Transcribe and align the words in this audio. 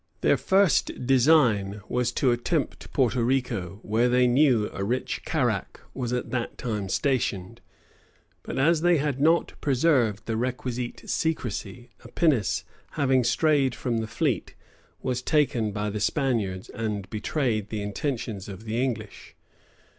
Their 0.21 0.35
first 0.35 1.05
design 1.05 1.81
was 1.87 2.11
to 2.13 2.31
attempt 2.31 2.91
Porto 2.91 3.21
Rico, 3.21 3.77
where, 3.83 4.09
they 4.09 4.25
knew, 4.25 4.67
a 4.73 4.83
rich 4.83 5.23
carrack 5.25 5.79
was 5.93 6.11
at 6.11 6.31
that 6.31 6.57
time 6.57 6.89
stationed; 6.89 7.61
but 8.41 8.57
as 8.57 8.81
they 8.81 8.97
had 8.97 9.21
not 9.21 9.53
preserved 9.61 10.25
the 10.25 10.35
requisite 10.37 11.07
secrecy, 11.07 11.91
a 12.03 12.07
pinnace, 12.07 12.63
having 12.93 13.23
strayed 13.23 13.75
from 13.75 13.99
the 13.99 14.07
fleet, 14.07 14.55
was 15.03 15.21
taken 15.21 15.71
by 15.71 15.91
the 15.91 15.99
Spaniards, 15.99 16.69
and 16.69 17.07
betrayed 17.11 17.69
the 17.69 17.83
intentions 17.83 18.49
of 18.49 18.63
the 18.65 18.81
English. 18.83 19.35